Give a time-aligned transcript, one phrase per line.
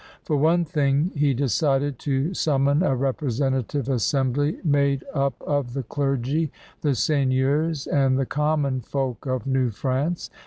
[0.23, 6.51] For one thing, he decided to summon a representative assembly made up of the clergy,
[6.81, 10.31] the seigneurs, and the common folk of New France.